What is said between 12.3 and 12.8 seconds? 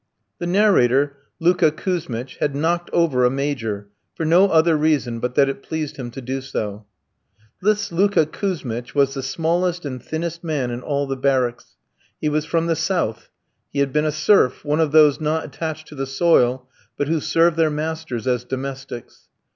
from the